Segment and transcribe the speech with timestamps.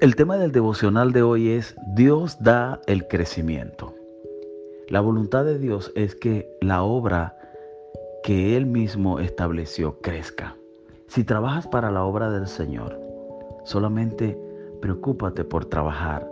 [0.00, 3.92] El tema del devocional de hoy es Dios da el crecimiento.
[4.88, 7.36] La voluntad de Dios es que la obra
[8.22, 10.56] que Él mismo estableció crezca.
[11.06, 12.98] Si trabajas para la obra del Señor,
[13.64, 14.38] solamente
[14.80, 16.26] preocúpate por trabajar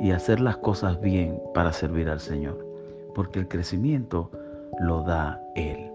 [0.00, 2.66] y hacer las cosas bien para servir al Señor,
[3.14, 4.32] porque el crecimiento
[4.80, 5.92] lo da Él.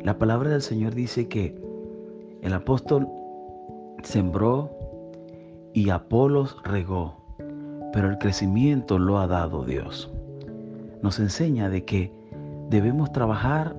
[0.00, 1.54] La palabra del Señor dice que
[2.42, 3.06] el apóstol
[4.02, 4.81] sembró
[5.74, 7.16] y Apolos regó,
[7.92, 10.10] pero el crecimiento lo ha dado Dios.
[11.02, 12.12] Nos enseña de que
[12.68, 13.76] debemos trabajar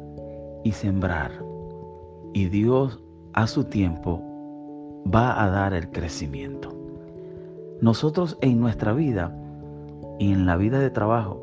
[0.63, 1.31] y sembrar,
[2.33, 2.99] y Dios
[3.33, 4.21] a su tiempo
[5.13, 6.69] va a dar el crecimiento.
[7.81, 9.35] Nosotros en nuestra vida
[10.19, 11.41] y en la vida de trabajo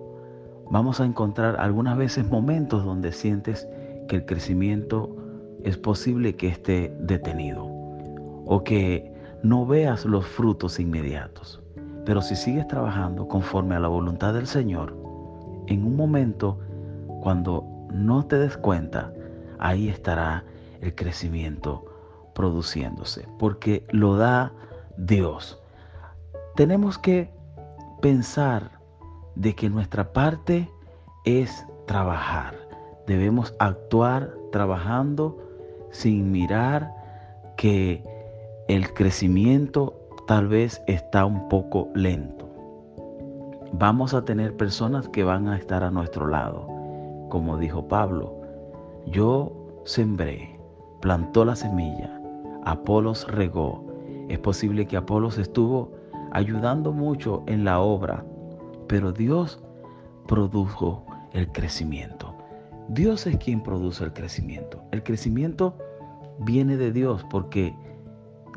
[0.70, 3.68] vamos a encontrar algunas veces momentos donde sientes
[4.08, 5.16] que el crecimiento
[5.64, 7.66] es posible que esté detenido
[8.46, 11.62] o que no veas los frutos inmediatos.
[12.04, 14.96] Pero si sigues trabajando conforme a la voluntad del Señor,
[15.66, 16.58] en un momento,
[17.20, 19.12] cuando no te des cuenta,
[19.58, 20.44] ahí estará
[20.80, 21.84] el crecimiento
[22.34, 24.52] produciéndose, porque lo da
[24.96, 25.60] Dios.
[26.56, 27.30] Tenemos que
[28.00, 28.80] pensar
[29.34, 30.68] de que nuestra parte
[31.24, 32.54] es trabajar.
[33.06, 35.38] Debemos actuar trabajando
[35.90, 36.92] sin mirar
[37.56, 38.02] que
[38.70, 39.96] el crecimiento
[40.28, 42.48] tal vez está un poco lento.
[43.72, 46.68] Vamos a tener personas que van a estar a nuestro lado.
[47.30, 48.40] Como dijo Pablo,
[49.06, 50.56] yo sembré,
[51.00, 52.16] plantó la semilla,
[52.64, 53.84] Apolos regó.
[54.28, 55.90] Es posible que Apolos estuvo
[56.30, 58.24] ayudando mucho en la obra,
[58.86, 59.60] pero Dios
[60.28, 62.36] produjo el crecimiento.
[62.86, 64.80] Dios es quien produce el crecimiento.
[64.92, 65.76] El crecimiento
[66.38, 67.74] viene de Dios porque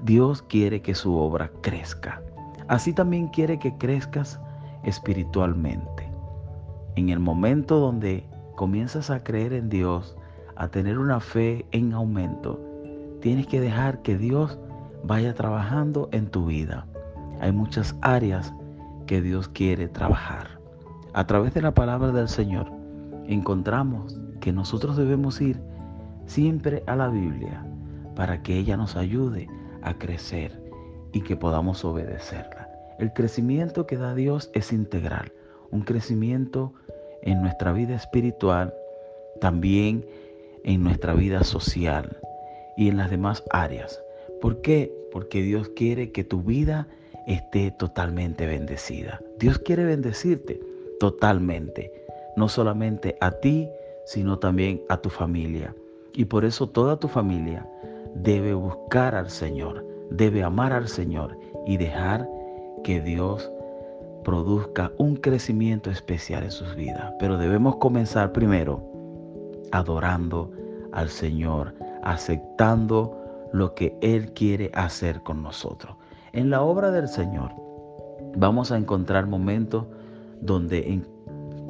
[0.03, 2.21] Dios quiere que su obra crezca.
[2.67, 4.37] Así también quiere que crezcas
[4.83, 6.09] espiritualmente.
[6.97, 8.25] En el momento donde
[8.55, 10.17] comienzas a creer en Dios,
[10.57, 12.59] a tener una fe en aumento,
[13.21, 14.59] tienes que dejar que Dios
[15.05, 16.85] vaya trabajando en tu vida.
[17.39, 18.53] Hay muchas áreas
[19.07, 20.59] que Dios quiere trabajar.
[21.13, 22.69] A través de la palabra del Señor
[23.25, 25.61] encontramos que nosotros debemos ir
[26.25, 27.65] siempre a la Biblia
[28.17, 29.47] para que ella nos ayude
[29.83, 30.59] a crecer
[31.11, 32.69] y que podamos obedecerla.
[32.99, 35.31] El crecimiento que da Dios es integral,
[35.71, 36.73] un crecimiento
[37.21, 38.73] en nuestra vida espiritual,
[39.39, 40.05] también
[40.63, 42.17] en nuestra vida social
[42.77, 44.01] y en las demás áreas.
[44.41, 44.93] ¿Por qué?
[45.11, 46.87] Porque Dios quiere que tu vida
[47.27, 49.21] esté totalmente bendecida.
[49.39, 50.59] Dios quiere bendecirte
[50.99, 51.91] totalmente,
[52.35, 53.69] no solamente a ti,
[54.05, 55.75] sino también a tu familia.
[56.13, 57.67] Y por eso toda tu familia
[58.15, 62.27] debe buscar al Señor, debe amar al Señor y dejar
[62.83, 63.51] que Dios
[64.23, 67.13] produzca un crecimiento especial en sus vidas.
[67.19, 68.83] Pero debemos comenzar primero
[69.71, 70.51] adorando
[70.91, 71.73] al Señor,
[72.03, 73.19] aceptando
[73.51, 75.95] lo que Él quiere hacer con nosotros.
[76.31, 77.51] En la obra del Señor
[78.35, 79.85] vamos a encontrar momentos
[80.41, 81.01] donde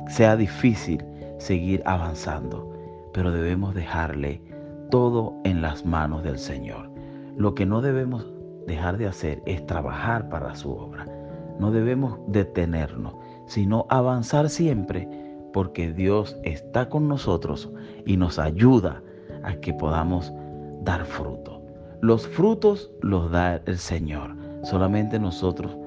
[0.08, 1.04] sea difícil
[1.38, 2.72] seguir avanzando,
[3.14, 4.42] pero debemos dejarle
[4.90, 6.90] todo en las manos del Señor.
[7.36, 8.26] Lo que no debemos
[8.68, 11.06] dejar de hacer es trabajar para su obra.
[11.60, 13.16] No debemos detenernos,
[13.48, 15.08] sino avanzar siempre
[15.54, 17.72] porque Dios está con nosotros
[18.06, 19.02] y nos ayuda
[19.44, 20.34] a que podamos
[20.82, 21.62] dar fruto.
[22.02, 25.78] Los frutos los da el Señor, solamente nosotros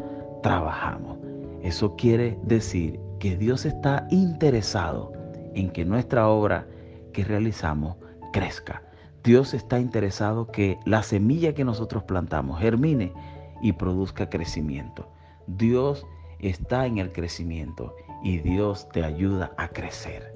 [0.42, 1.18] trabajamos.
[1.62, 5.12] Eso quiere decir que Dios está interesado
[5.54, 6.66] en que nuestra obra
[7.12, 7.96] que realizamos
[8.36, 8.82] crezca.
[9.24, 13.14] Dios está interesado que la semilla que nosotros plantamos germine
[13.62, 15.08] y produzca crecimiento.
[15.46, 16.06] Dios
[16.40, 20.34] está en el crecimiento y Dios te ayuda a crecer.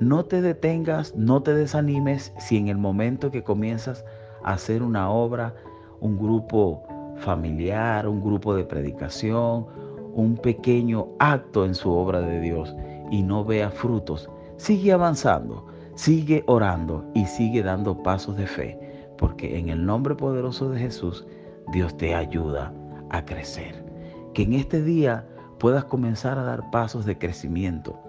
[0.00, 4.04] No te detengas, no te desanimes si en el momento que comienzas
[4.42, 5.54] a hacer una obra,
[6.00, 6.82] un grupo
[7.18, 9.66] familiar, un grupo de predicación,
[10.14, 12.74] un pequeño acto en su obra de Dios
[13.12, 15.69] y no vea frutos, sigue avanzando
[16.00, 18.80] Sigue orando y sigue dando pasos de fe,
[19.18, 21.26] porque en el nombre poderoso de Jesús,
[21.72, 22.72] Dios te ayuda
[23.10, 23.84] a crecer.
[24.32, 28.00] Que en este día puedas comenzar a dar pasos de crecimiento,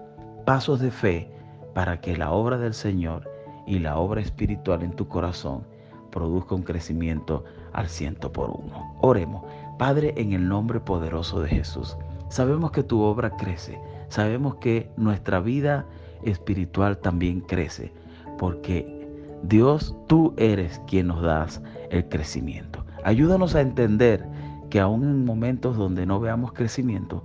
[0.46, 1.30] pasos de fe,
[1.74, 3.30] para que la obra del Señor
[3.66, 5.66] y la obra espiritual en tu corazón
[6.10, 7.44] produzca un crecimiento
[7.74, 8.96] al ciento por uno.
[9.02, 9.44] Oremos.
[9.78, 11.98] Padre, en el nombre poderoso de Jesús,
[12.30, 13.78] sabemos que tu obra crece,
[14.08, 15.84] sabemos que nuestra vida
[16.22, 17.92] espiritual también crece,
[18.38, 19.02] porque
[19.42, 22.84] Dios, tú eres quien nos das el crecimiento.
[23.04, 24.24] Ayúdanos a entender
[24.70, 27.24] que aún en momentos donde no veamos crecimiento,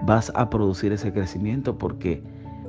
[0.00, 2.22] vas a producir ese crecimiento porque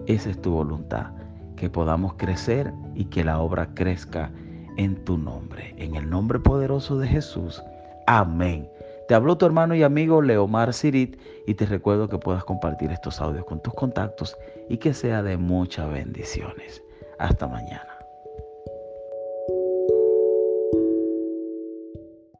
[0.08, 1.08] esa es tu voluntad,
[1.56, 4.32] que podamos crecer y que la obra crezca
[4.78, 5.74] en tu nombre.
[5.78, 7.64] En el nombre poderoso de Jesús.
[8.08, 8.68] Amén.
[9.10, 13.20] Te habló tu hermano y amigo Leomar Sirit y te recuerdo que puedas compartir estos
[13.20, 14.38] audios con tus contactos
[14.70, 16.84] y que sea de muchas bendiciones.
[17.18, 17.99] Hasta mañana.